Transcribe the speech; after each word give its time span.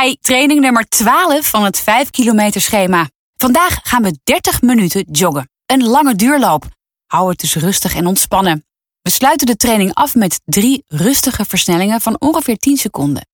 Hi, 0.00 0.16
training 0.20 0.60
nummer 0.60 0.88
12 0.88 1.46
van 1.46 1.64
het 1.64 1.78
5 1.78 2.10
kilometer 2.10 2.60
schema. 2.60 3.08
Vandaag 3.36 3.78
gaan 3.82 4.02
we 4.02 4.18
30 4.24 4.62
minuten 4.62 5.06
joggen. 5.10 5.50
Een 5.66 5.84
lange 5.84 6.14
duurloop. 6.14 6.64
Hou 7.06 7.30
het 7.30 7.40
dus 7.40 7.54
rustig 7.54 7.94
en 7.94 8.06
ontspannen. 8.06 8.64
We 9.02 9.10
sluiten 9.10 9.46
de 9.46 9.56
training 9.56 9.94
af 9.94 10.14
met 10.14 10.40
drie 10.44 10.84
rustige 10.88 11.44
versnellingen 11.44 12.00
van 12.00 12.20
ongeveer 12.20 12.56
10 12.56 12.76
seconden. 12.76 13.26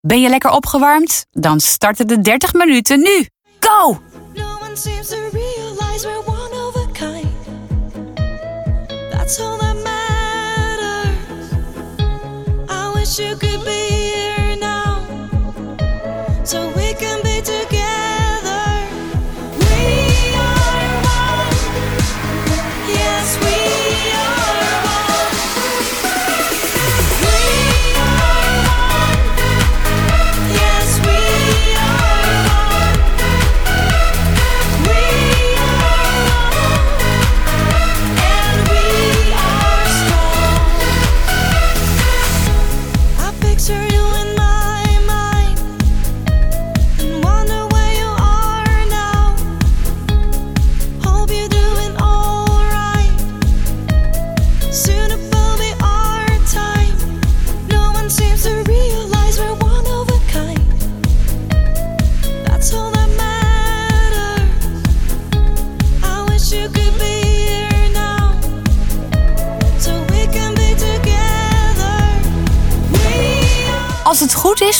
Ben 0.00 0.20
je 0.20 0.28
lekker 0.28 0.50
opgewarmd? 0.50 1.26
Dan 1.30 1.60
starten 1.60 2.06
de 2.06 2.20
30 2.20 2.52
minuten 2.52 3.00
nu. 3.00 3.26
Go! 3.60 4.00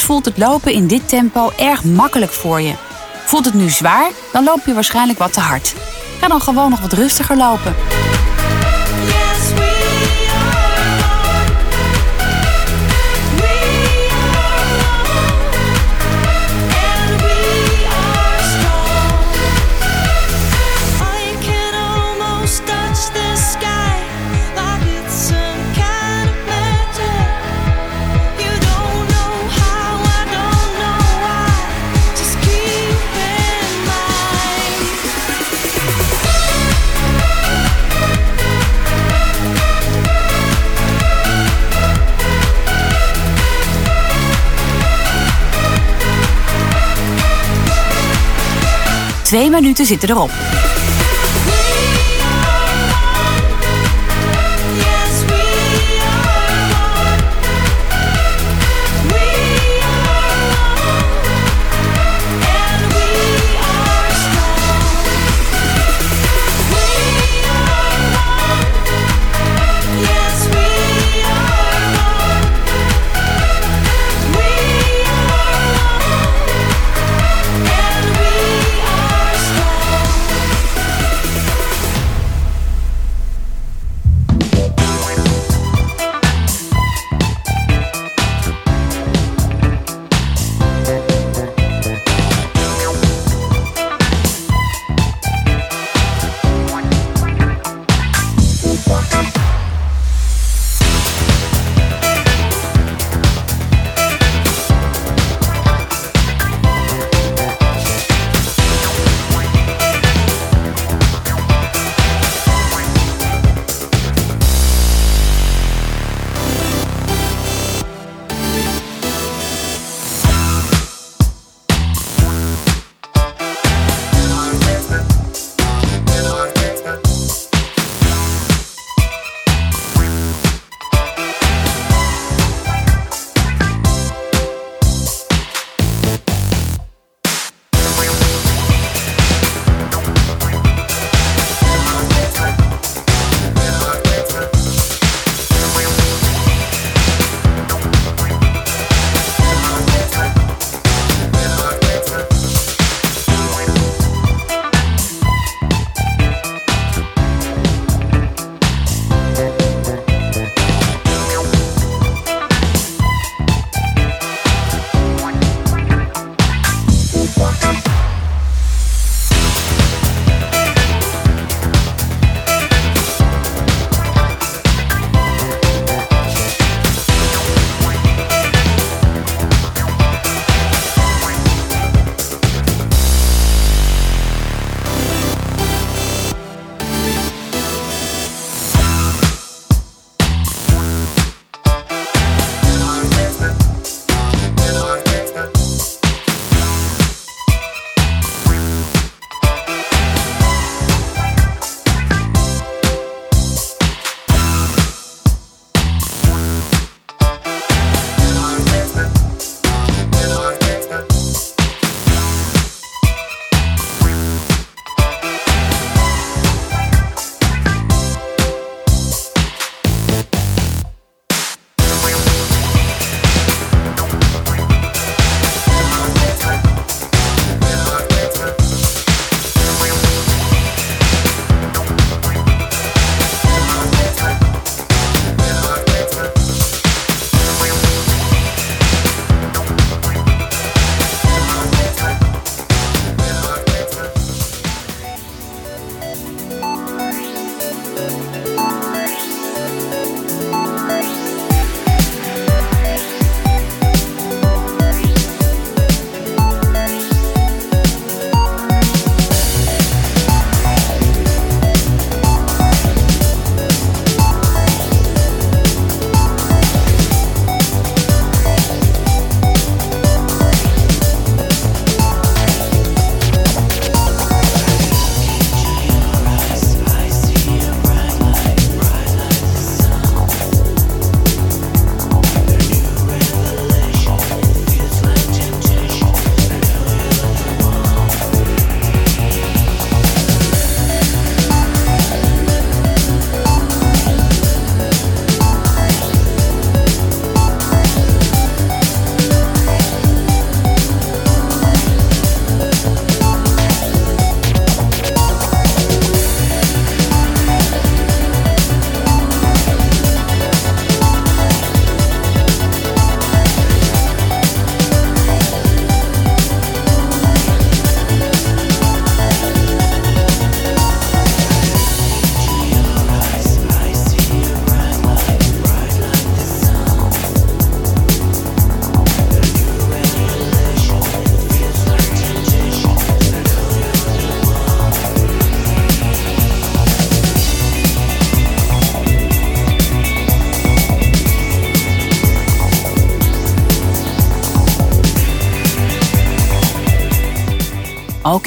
Voelt 0.08 0.24
het 0.24 0.38
lopen 0.38 0.72
in 0.72 0.86
dit 0.86 1.08
tempo 1.08 1.50
erg 1.56 1.84
makkelijk 1.84 2.32
voor 2.32 2.60
je. 2.60 2.74
Voelt 3.26 3.44
het 3.44 3.54
nu 3.54 3.68
zwaar, 3.68 4.10
dan 4.32 4.44
loop 4.44 4.60
je 4.66 4.74
waarschijnlijk 4.74 5.18
wat 5.18 5.32
te 5.32 5.40
hard. 5.40 5.74
Ga 6.20 6.28
dan 6.28 6.40
gewoon 6.40 6.70
nog 6.70 6.80
wat 6.80 6.92
rustiger 6.92 7.36
lopen. 7.36 7.74
Twee 49.28 49.50
minuten 49.50 49.86
zitten 49.86 50.10
erop. 50.10 50.30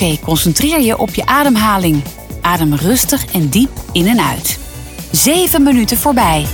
Oké, 0.01 0.19
concentreer 0.23 0.81
je 0.81 0.97
op 0.97 1.13
je 1.13 1.25
ademhaling. 1.25 2.03
Adem 2.41 2.73
rustig 2.73 3.25
en 3.33 3.49
diep 3.49 3.69
in 3.91 4.07
en 4.07 4.19
uit. 4.19 4.59
7 5.11 5.63
minuten 5.63 5.97
voorbij. 5.97 6.45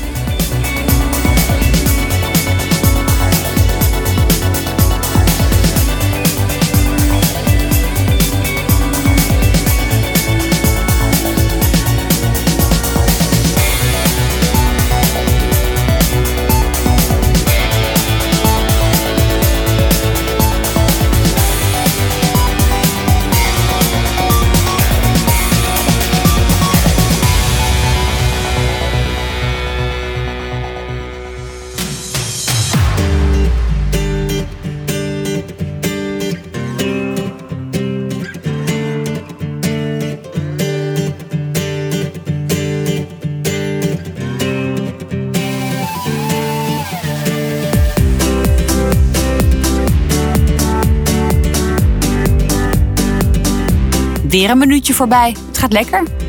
Een 54.47 54.57
minuutje 54.57 54.93
voorbij. 54.93 55.35
Het 55.47 55.57
gaat 55.57 55.71
lekker. 55.71 56.26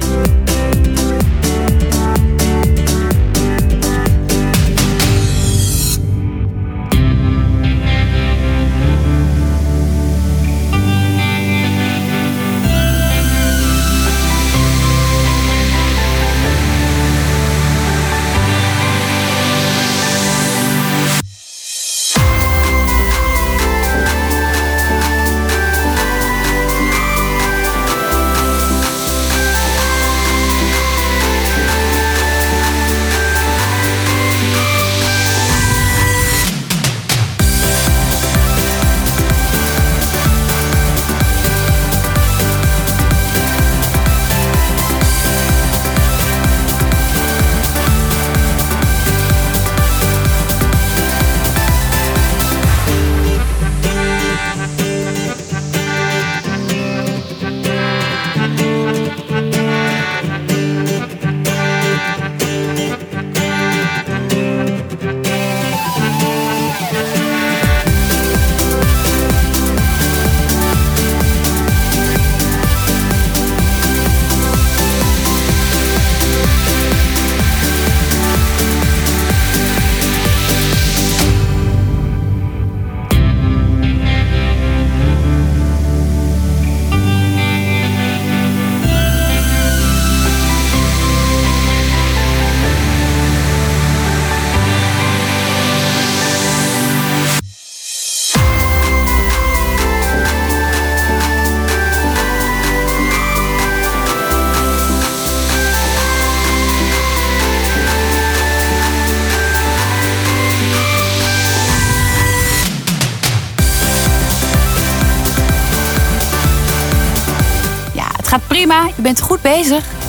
Bezig. 119.59 120.08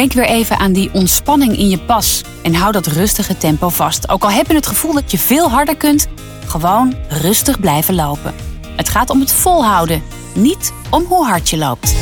Denk 0.00 0.12
weer 0.12 0.28
even 0.28 0.58
aan 0.58 0.72
die 0.72 0.90
ontspanning 0.92 1.56
in 1.56 1.68
je 1.68 1.78
pas 1.78 2.22
en 2.42 2.54
hou 2.54 2.72
dat 2.72 2.86
rustige 2.86 3.36
tempo 3.36 3.68
vast. 3.68 4.08
Ook 4.08 4.22
al 4.22 4.30
heb 4.30 4.46
je 4.46 4.54
het 4.54 4.66
gevoel 4.66 4.92
dat 4.92 5.10
je 5.10 5.18
veel 5.18 5.50
harder 5.50 5.76
kunt, 5.76 6.08
gewoon 6.46 6.94
rustig 7.08 7.60
blijven 7.60 7.94
lopen. 7.94 8.34
Het 8.76 8.88
gaat 8.88 9.10
om 9.10 9.20
het 9.20 9.32
volhouden, 9.32 10.02
niet 10.34 10.72
om 10.90 11.04
hoe 11.04 11.26
hard 11.26 11.48
je 11.48 11.56
loopt. 11.56 11.94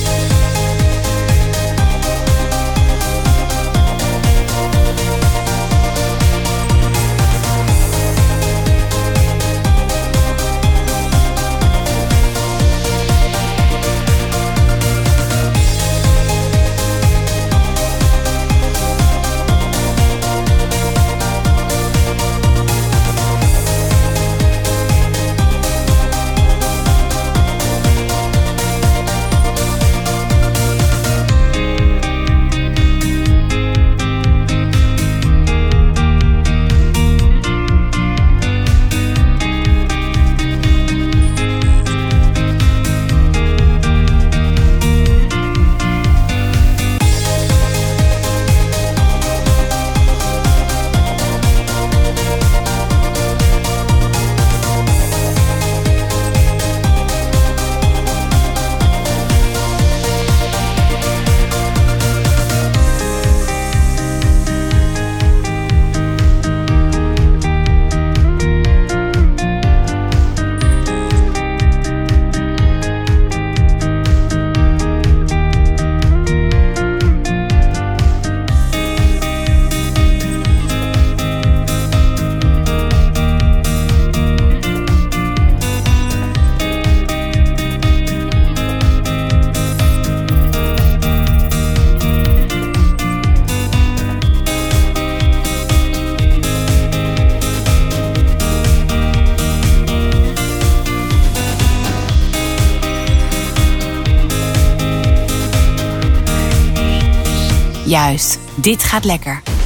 Juist, 107.88 108.38
dit 108.54 108.84
gaat 108.84 109.04
lekker. 109.04 109.57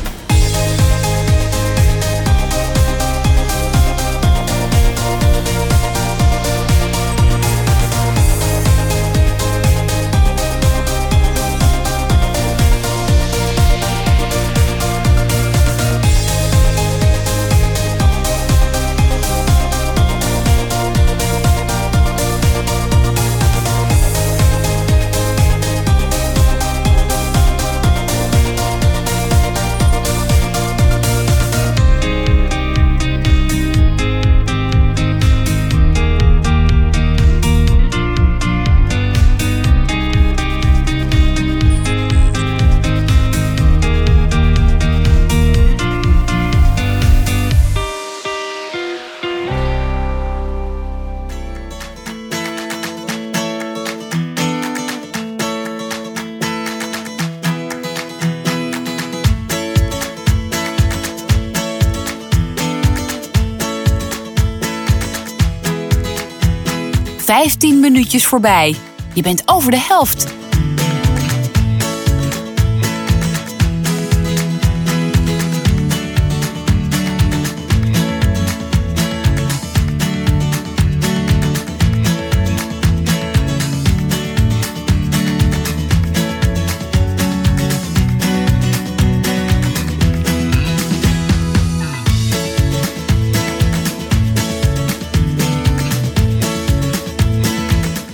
Vijftien 67.32 67.80
minuutjes 67.80 68.26
voorbij. 68.26 68.76
Je 69.14 69.22
bent 69.22 69.42
over 69.48 69.70
de 69.70 69.78
helft. 69.78 70.41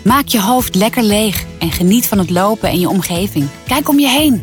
Maak 0.08 0.28
je 0.28 0.40
hoofd 0.40 0.74
lekker 0.74 1.02
leeg 1.02 1.44
en 1.58 1.72
geniet 1.72 2.06
van 2.06 2.18
het 2.18 2.30
lopen 2.30 2.68
en 2.68 2.80
je 2.80 2.88
omgeving. 2.88 3.48
Kijk 3.66 3.88
om 3.88 3.98
je 3.98 4.08
heen. 4.08 4.40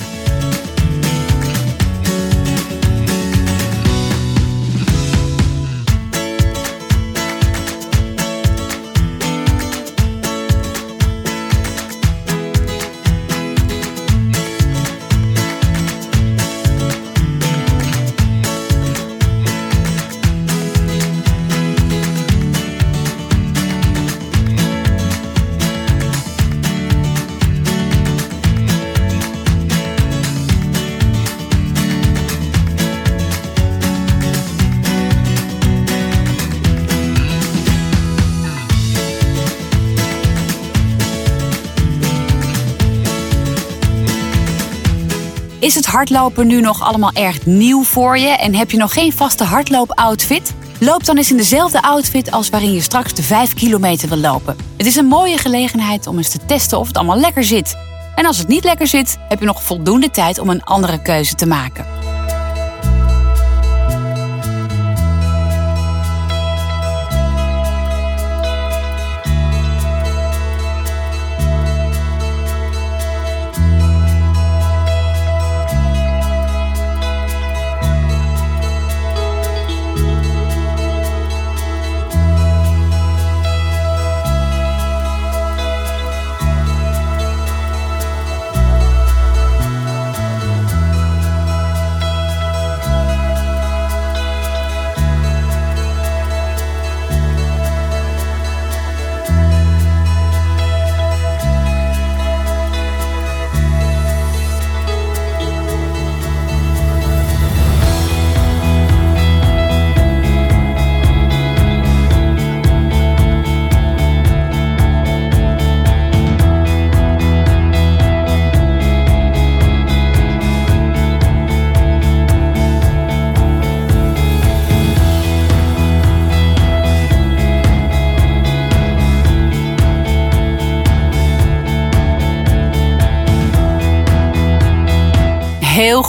Is 45.75 45.86
het 45.86 45.94
hardlopen 45.94 46.48
nu 46.48 46.62
nog 46.62 46.82
allemaal 46.82 47.12
erg 47.13 47.46
nieuw 47.46 47.84
voor 47.84 48.17
je 48.17 48.27
en 48.27 48.55
heb 48.55 48.72
je 48.72 48.77
nog 48.77 48.94
geen 48.94 49.13
vaste 49.13 49.44
hardloopoutfit? 49.44 50.53
Loop 50.79 51.05
dan 51.05 51.17
eens 51.17 51.32
in 51.32 51.38
dezelfde 51.38 51.82
outfit 51.82 52.32
als 52.32 52.50
waarin 52.50 52.74
je 52.74 52.82
straks 52.82 53.13
de 53.13 53.24
5 53.24 53.53
kilometer 53.53 54.10
wil 54.10 54.17
lopen. 54.17 54.58
Het 54.77 54.86
is 54.86 54.96
een 54.96 55.05
mooie 55.05 55.38
gelegenheid 55.38 56.08
om 56.08 56.17
eens 56.17 56.29
te 56.29 56.46
testen 56.46 56.79
of 56.79 56.88
het 56.88 56.98
allemaal 56.98 57.20
lekker 57.20 57.44
zit. 57.44 57.75
En 58.15 58.25
als 58.25 58.38
het 58.38 58.48
niet 58.48 58.63
lekker 58.63 58.88
zit, 58.88 59.17
heb 59.27 59.39
je 59.39 59.46
nog 59.46 59.63
voldoende 59.63 60.10
tijd 60.10 60.39
om 60.39 60.50
een 60.50 60.63
andere 60.63 61.01
keuze 61.01 61.36
te 61.36 61.46
maken. 61.46 61.94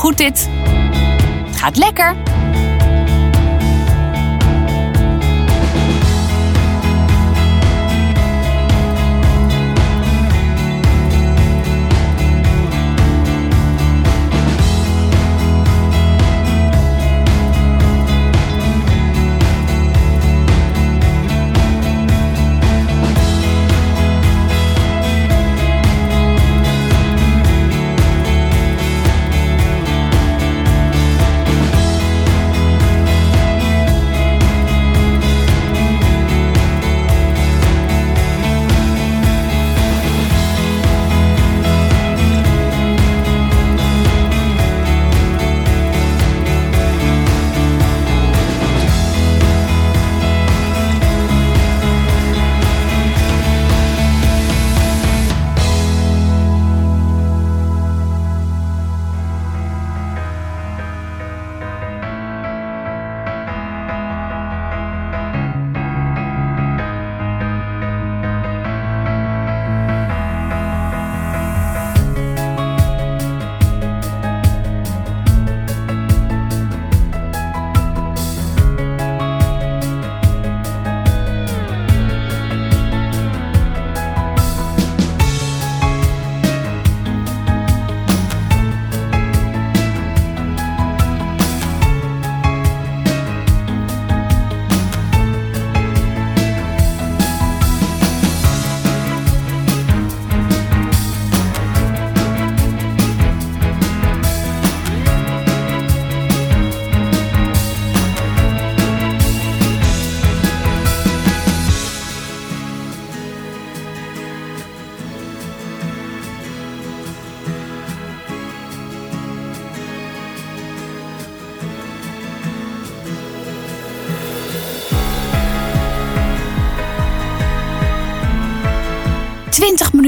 Goed 0.06 0.18
dit. 0.18 0.48
Het 1.46 1.56
gaat 1.56 1.76
lekker. 1.76 2.25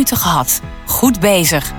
Minuten 0.09 0.17
gehad. 0.17 0.61
Goed 0.87 1.21
bezig. 1.21 1.73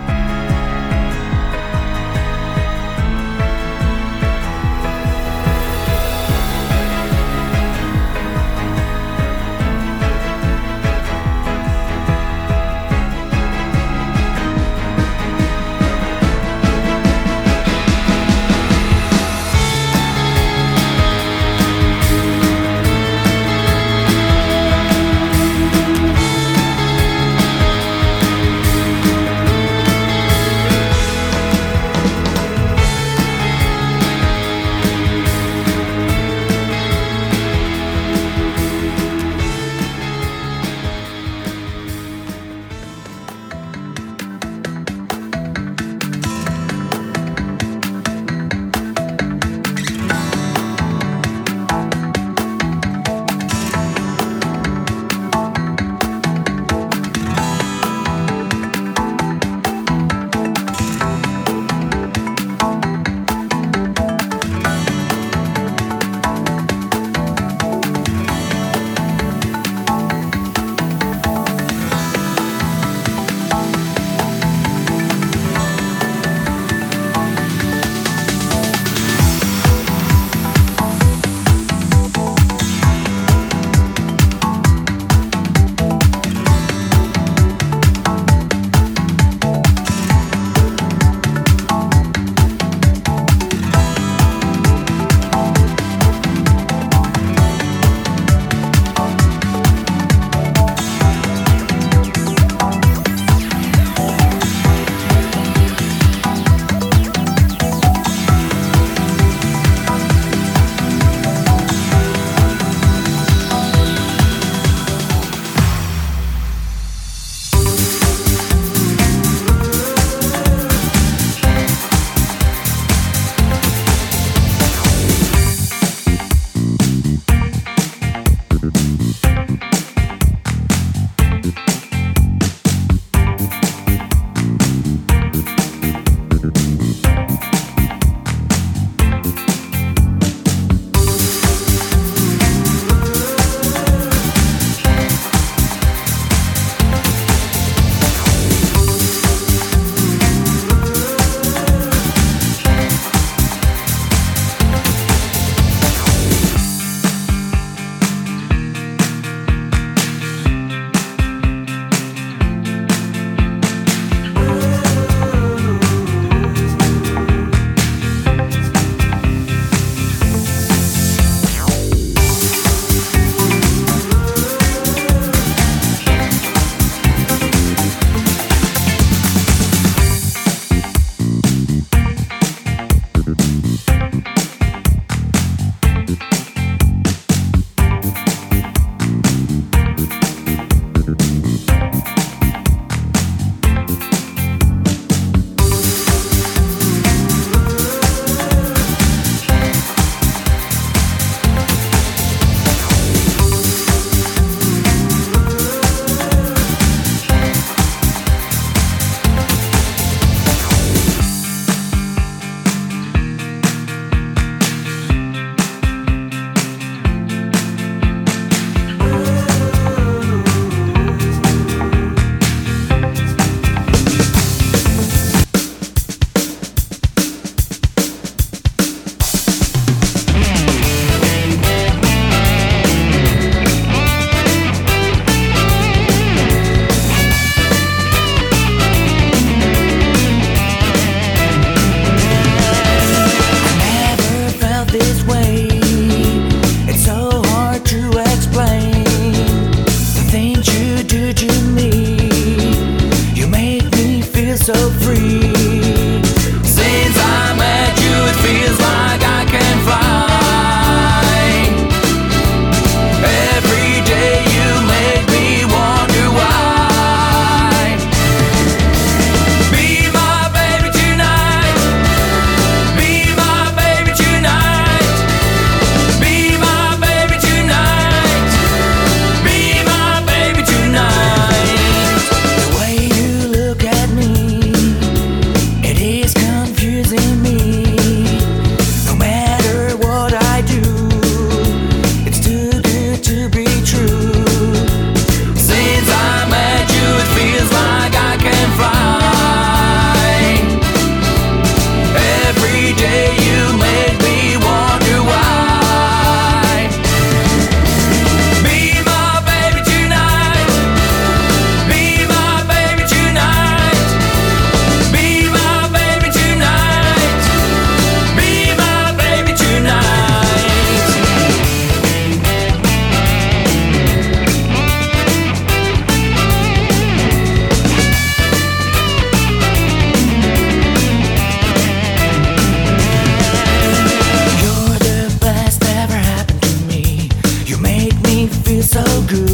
so 338.90 339.04
good. 339.28 339.49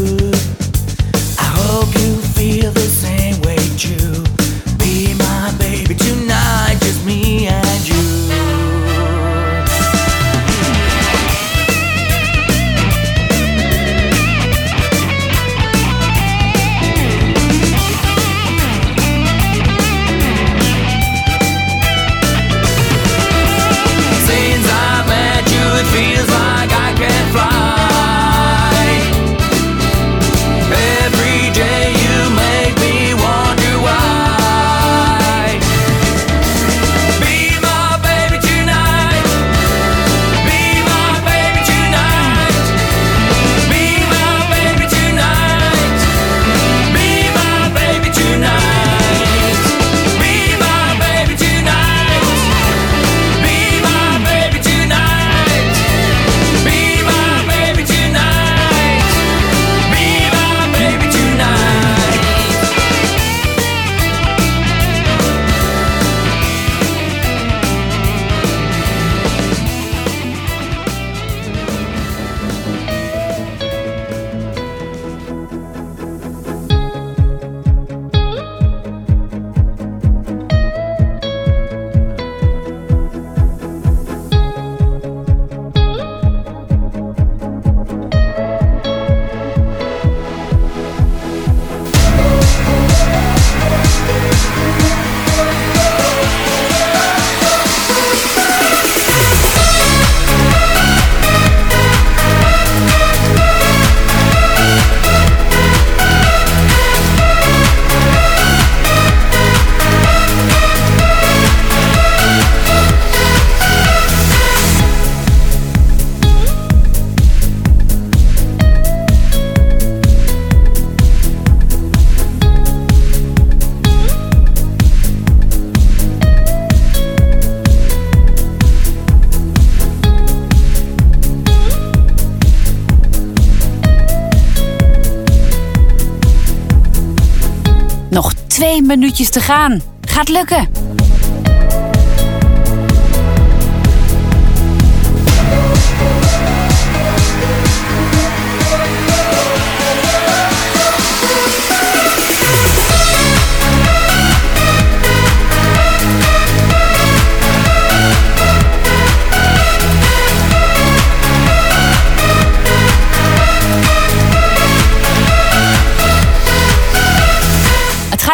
Twee 138.55 138.81
minuutjes 138.81 139.29
te 139.29 139.39
gaan. 139.39 139.81
Gaat 140.01 140.29
lukken. 140.29 140.67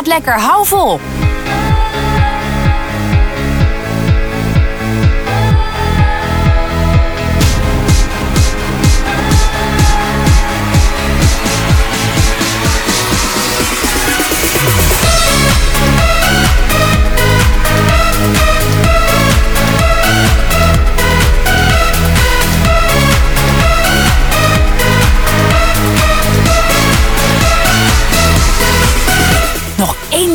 Lekker, 0.07 0.39
hou 0.41 0.65
vol. 0.65 1.11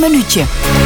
Nog 0.08 0.85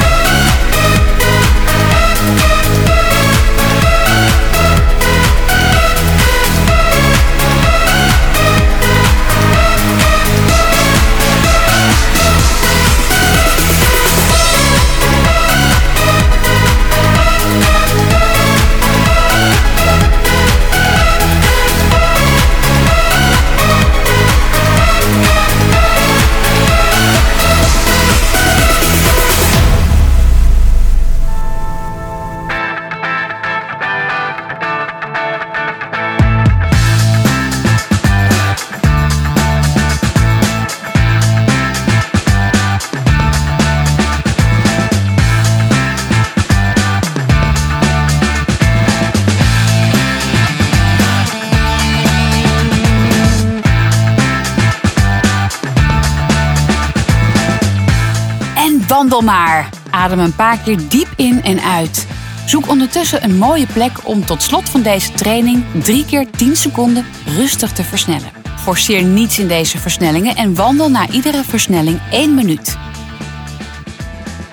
wandel 58.91 59.21
maar. 59.21 59.69
Adem 59.91 60.19
een 60.19 60.35
paar 60.35 60.59
keer 60.59 60.89
diep 60.89 61.09
in 61.17 61.43
en 61.43 61.61
uit. 61.63 62.07
Zoek 62.47 62.69
ondertussen 62.69 63.25
een 63.25 63.39
mooie 63.39 63.67
plek 63.67 63.93
om 64.03 64.25
tot 64.25 64.43
slot 64.43 64.69
van 64.69 64.83
deze 64.83 65.13
training 65.13 65.65
3 65.83 66.05
keer 66.05 66.31
10 66.31 66.57
seconden 66.57 67.07
rustig 67.27 67.73
te 67.73 67.85
versnellen. 67.85 68.31
Forceer 68.57 69.03
niets 69.03 69.39
in 69.39 69.49
deze 69.49 69.79
versnellingen 69.79 70.37
en 70.37 70.55
wandel 70.55 70.91
na 70.91 71.09
iedere 71.09 71.45
versnelling 71.45 72.01
1 72.11 72.35
minuut. 72.35 72.77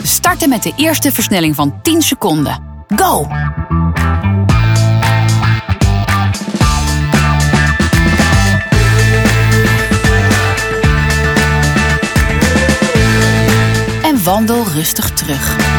Starten 0.03 0.49
met 0.49 0.63
de 0.63 0.73
eerste 0.75 1.11
versnelling 1.11 1.55
van 1.55 1.79
10 1.81 2.01
seconden. 2.01 2.85
Go! 2.95 3.27
Wandel 14.27 14.63
rustig 14.63 15.09
terug. 15.09 15.76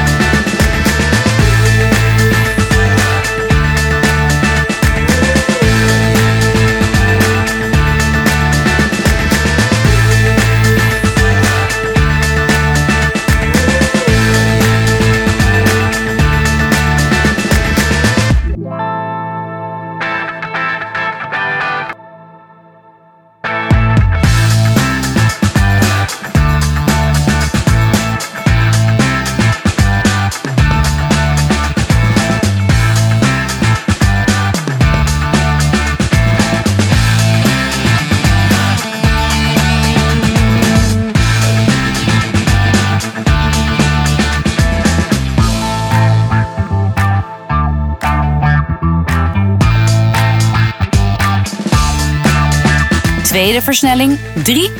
Tweede 53.38 53.62
versnelling. 53.62 54.18
3, 54.42 54.70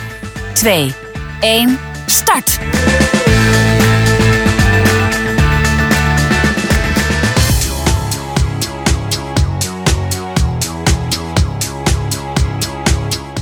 2, 0.53 0.93
1, 1.41 1.79
start! 2.07 2.59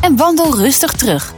En 0.00 0.16
wandel 0.16 0.56
rustig 0.56 0.92
terug. 0.92 1.35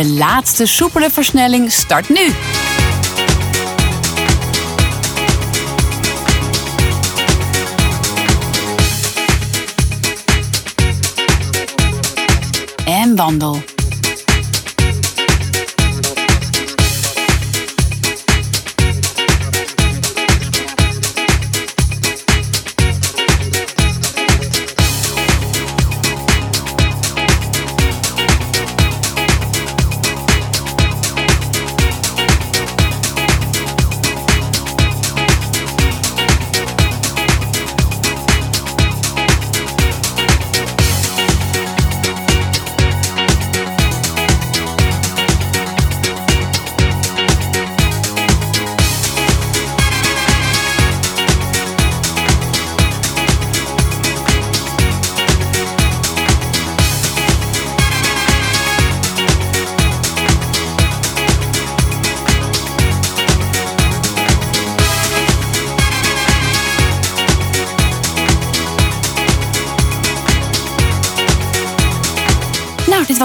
De 0.00 0.08
laatste 0.08 0.66
soepele 0.66 1.10
versnelling 1.10 1.72
start 1.72 2.08
nu. 2.08 2.32
En 12.84 13.16
wandel. 13.16 13.62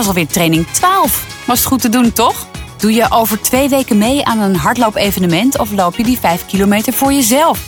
Alweer 0.06 0.26
training 0.26 0.66
12. 0.66 1.44
Was 1.46 1.58
het 1.58 1.68
goed 1.68 1.80
te 1.80 1.88
doen, 1.88 2.12
toch? 2.12 2.46
Doe 2.78 2.92
je 2.92 3.10
over 3.10 3.40
twee 3.40 3.68
weken 3.68 3.98
mee 3.98 4.24
aan 4.24 4.40
een 4.40 4.56
hardloopevenement 4.56 5.58
of 5.58 5.72
loop 5.72 5.96
je 5.96 6.02
die 6.02 6.18
5 6.18 6.46
kilometer 6.46 6.92
voor 6.92 7.12
jezelf? 7.12 7.60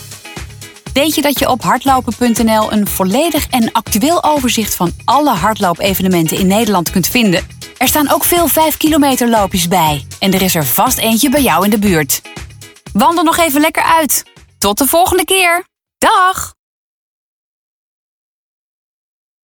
Weet 0.93 1.15
je 1.15 1.23
dat 1.23 1.39
je 1.39 1.49
op 1.49 1.63
hardlopen.nl 1.63 2.73
een 2.73 2.87
volledig 2.87 3.47
en 3.49 3.73
actueel 3.73 4.25
overzicht 4.25 4.75
van 4.75 4.93
alle 5.05 5.35
hardloopevenementen 5.35 6.39
in 6.39 6.47
Nederland 6.47 6.91
kunt 6.91 7.07
vinden? 7.07 7.47
Er 7.77 7.89
staan 7.89 8.11
ook 8.11 8.25
veel 8.25 8.49
5 8.49 8.77
kilometer 8.77 9.29
loopjes 9.29 9.69
bij. 9.69 10.07
En 10.19 10.35
er 10.35 10.43
is 10.43 10.55
er 10.55 10.67
vast 10.67 10.99
eentje 10.99 11.31
bij 11.31 11.43
jou 11.43 11.65
in 11.65 11.71
de 11.71 11.79
buurt. 11.79 12.23
Wandel 12.93 13.25
nog 13.25 13.37
even 13.37 13.61
lekker 13.61 13.83
uit. 13.83 14.23
Tot 14.59 14.79
de 14.79 14.87
volgende 14.87 15.25
keer. 15.25 15.65
Dag! 15.99 16.58